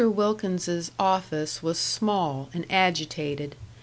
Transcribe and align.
Wilkins's 0.09 0.89
office 0.97 1.61
was 1.61 1.77
small 1.77 2.49
and 2.55 2.65
agitated. 2.71 3.55